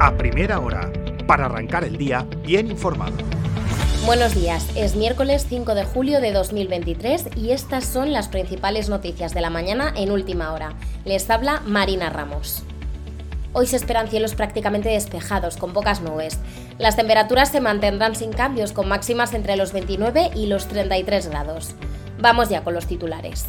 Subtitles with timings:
[0.00, 0.90] a primera hora,
[1.26, 3.12] para arrancar el día bien informado.
[4.06, 9.34] Buenos días, es miércoles 5 de julio de 2023 y estas son las principales noticias
[9.34, 10.72] de la mañana en última hora.
[11.04, 12.62] Les habla Marina Ramos.
[13.52, 16.38] Hoy se esperan cielos prácticamente despejados, con pocas nubes.
[16.78, 21.74] Las temperaturas se mantendrán sin cambios, con máximas entre los 29 y los 33 grados.
[22.18, 23.44] Vamos ya con los titulares.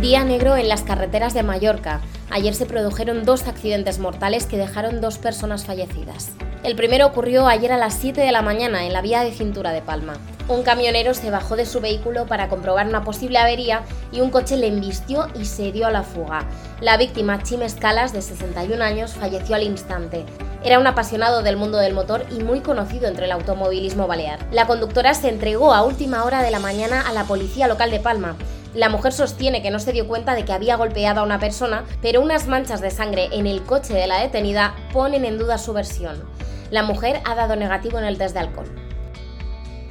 [0.00, 2.00] Día negro en las carreteras de Mallorca.
[2.30, 6.30] Ayer se produjeron dos accidentes mortales que dejaron dos personas fallecidas.
[6.62, 9.70] El primero ocurrió ayer a las 7 de la mañana en la vía de cintura
[9.72, 10.14] de Palma.
[10.48, 14.56] Un camionero se bajó de su vehículo para comprobar una posible avería y un coche
[14.56, 16.46] le embistió y se dio a la fuga.
[16.80, 20.24] La víctima, Chim Escalas, de 61 años, falleció al instante.
[20.64, 24.40] Era un apasionado del mundo del motor y muy conocido entre el automovilismo balear.
[24.50, 28.00] La conductora se entregó a última hora de la mañana a la policía local de
[28.00, 28.36] Palma.
[28.74, 31.84] La mujer sostiene que no se dio cuenta de que había golpeado a una persona,
[32.02, 35.72] pero unas manchas de sangre en el coche de la detenida ponen en duda su
[35.72, 36.22] versión.
[36.70, 38.68] La mujer ha dado negativo en el test de alcohol.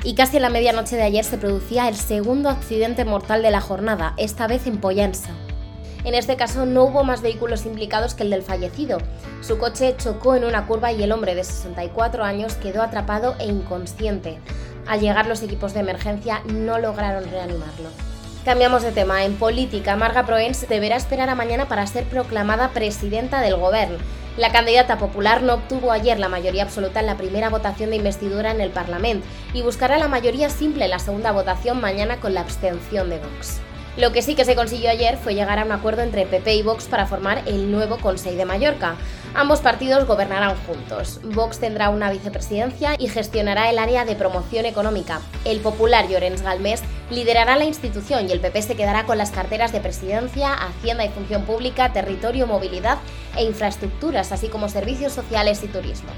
[0.04, 3.62] Y casi a la medianoche de ayer se producía el segundo accidente mortal de la
[3.62, 5.32] jornada, esta vez en Pollensa.
[6.04, 9.00] En este caso no hubo más vehículos implicados que el del fallecido.
[9.42, 13.48] Su coche chocó en una curva y el hombre de 64 años quedó atrapado e
[13.48, 14.38] inconsciente.
[14.88, 17.90] Al llegar los equipos de emergencia no lograron reanimarlo.
[18.48, 19.26] Cambiamos de tema.
[19.26, 23.98] En política, Marga Proens deberá esperar a mañana para ser proclamada presidenta del Gobierno.
[24.38, 28.52] La candidata popular no obtuvo ayer la mayoría absoluta en la primera votación de investidura
[28.52, 32.40] en el Parlamento y buscará la mayoría simple en la segunda votación mañana con la
[32.40, 33.60] abstención de Vox.
[33.98, 36.62] Lo que sí que se consiguió ayer fue llegar a un acuerdo entre PP y
[36.62, 38.96] Vox para formar el nuevo Consejo de Mallorca.
[39.34, 41.20] Ambos partidos gobernarán juntos.
[41.24, 45.20] Vox tendrá una vicepresidencia y gestionará el área de promoción económica.
[45.46, 49.72] El popular Llorens Galmés liderará la institución y el PP se quedará con las carteras
[49.72, 53.00] de presidencia, Hacienda y Función Pública, Territorio, Movilidad
[53.36, 56.10] e Infraestructuras, así como servicios sociales y turismo.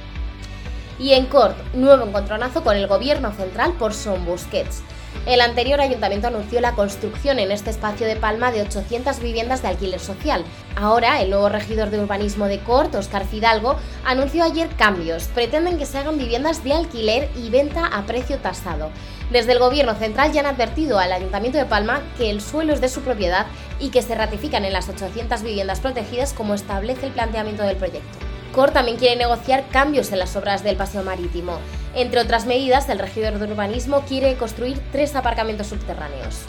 [0.99, 4.83] Y en Cort, nuevo encontronazo con el gobierno central por Son Busquets.
[5.25, 9.67] El anterior ayuntamiento anunció la construcción en este espacio de Palma de 800 viviendas de
[9.67, 10.43] alquiler social.
[10.75, 13.75] Ahora, el nuevo regidor de urbanismo de Cort, Oscar Fidalgo,
[14.05, 15.25] anunció ayer cambios.
[15.27, 18.89] Pretenden que se hagan viviendas de alquiler y venta a precio tasado.
[19.29, 22.81] Desde el gobierno central ya han advertido al ayuntamiento de Palma que el suelo es
[22.81, 23.45] de su propiedad
[23.79, 28.17] y que se ratifican en las 800 viviendas protegidas como establece el planteamiento del proyecto.
[28.53, 31.59] Cort también quiere negociar cambios en las obras del paseo marítimo.
[31.95, 36.41] Entre otras medidas, el regidor de urbanismo quiere construir tres aparcamientos subterráneos.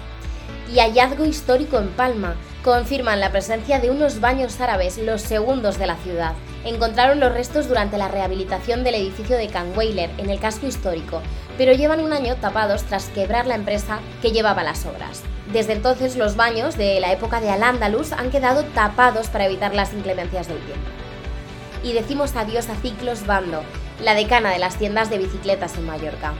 [0.72, 2.36] Y hallazgo histórico en Palma.
[2.62, 6.34] Confirman la presencia de unos baños árabes, los segundos de la ciudad.
[6.64, 11.22] Encontraron los restos durante la rehabilitación del edificio de Canweiler, en el casco histórico,
[11.56, 15.22] pero llevan un año tapados tras quebrar la empresa que llevaba las obras.
[15.52, 19.94] Desde entonces los baños de la época de Al-Ándalus han quedado tapados para evitar las
[19.94, 20.86] inclemencias del tiempo.
[21.82, 23.62] Y decimos adiós a Ciclos Bando,
[24.02, 26.34] la decana de las tiendas de bicicletas en Mallorca.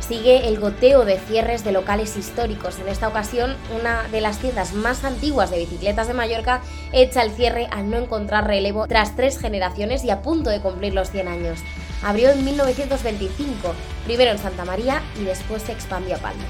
[0.00, 2.78] Sigue el goteo de cierres de locales históricos.
[2.78, 6.60] En esta ocasión, una de las tiendas más antiguas de bicicletas de Mallorca
[6.92, 10.94] echa el cierre al no encontrar relevo tras tres generaciones y a punto de cumplir
[10.94, 11.60] los 100 años.
[12.02, 13.74] Abrió en 1925,
[14.04, 16.44] primero en Santa María y después se expandió a Palma.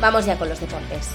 [0.00, 1.08] Vamos ya con los deportes.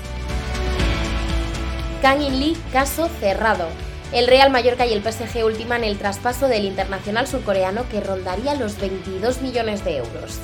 [2.02, 3.68] Kang Lee, caso cerrado.
[4.16, 8.80] El Real Mallorca y el PSG ultiman el traspaso del internacional surcoreano que rondaría los
[8.80, 10.40] 22 millones de euros.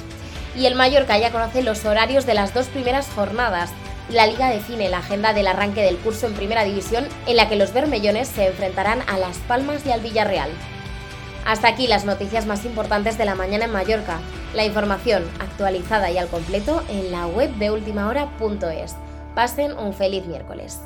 [0.58, 3.70] Y el Mallorca ya conoce los horarios de las dos primeras jornadas.
[4.10, 7.56] La liga define la agenda del arranque del curso en primera división en la que
[7.56, 10.50] los bermellones se enfrentarán a Las Palmas y al Villarreal.
[11.46, 14.20] Hasta aquí las noticias más importantes de la mañana en Mallorca.
[14.54, 18.98] La información actualizada y al completo en la web de ultimahora.es.
[19.34, 20.82] Pasen un feliz miércoles.